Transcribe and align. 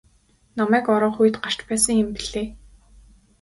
Намайг 0.57 0.85
орох 0.95 1.17
үед 1.21 1.35
гарч 1.43 1.59
байсан 1.69 1.95
юм 2.03 2.09
билээ. 2.17 2.47